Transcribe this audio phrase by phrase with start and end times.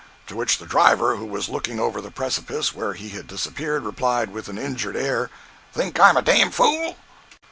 [0.25, 4.31] To which the driver, who was looking over the precipice where he had disappeared, replied,
[4.31, 5.29] with an injured air:
[5.73, 6.97] "Think I'm a dam fool?"